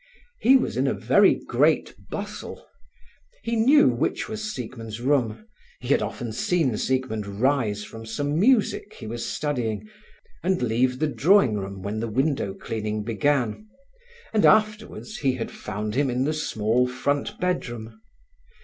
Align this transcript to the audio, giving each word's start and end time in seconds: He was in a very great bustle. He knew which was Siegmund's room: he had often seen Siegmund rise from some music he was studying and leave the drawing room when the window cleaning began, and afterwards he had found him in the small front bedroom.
He 0.39 0.57
was 0.57 0.77
in 0.77 0.87
a 0.87 0.95
very 0.95 1.35
great 1.35 1.93
bustle. 2.09 2.65
He 3.43 3.55
knew 3.55 3.87
which 3.87 4.27
was 4.27 4.51
Siegmund's 4.51 4.99
room: 4.99 5.45
he 5.79 5.89
had 5.89 6.01
often 6.01 6.31
seen 6.31 6.75
Siegmund 6.75 7.27
rise 7.39 7.83
from 7.83 8.07
some 8.07 8.39
music 8.39 8.93
he 8.93 9.05
was 9.05 9.23
studying 9.23 9.87
and 10.41 10.59
leave 10.59 10.97
the 10.97 11.05
drawing 11.05 11.53
room 11.53 11.83
when 11.83 11.99
the 11.99 12.07
window 12.07 12.55
cleaning 12.55 13.03
began, 13.03 13.67
and 14.33 14.43
afterwards 14.43 15.17
he 15.19 15.33
had 15.33 15.51
found 15.51 15.93
him 15.93 16.09
in 16.09 16.23
the 16.23 16.33
small 16.33 16.87
front 16.87 17.39
bedroom. 17.39 18.01